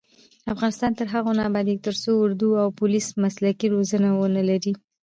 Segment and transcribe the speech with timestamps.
[0.53, 4.73] افغانستان تر هغو نه ابادیږي، ترڅو اردو او پولیس مسلکي روزنه ونه لري.